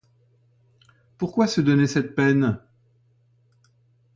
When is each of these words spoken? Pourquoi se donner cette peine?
Pourquoi 1.19 1.45
se 1.45 1.61
donner 1.61 1.85
cette 1.85 2.15
peine? 2.15 2.57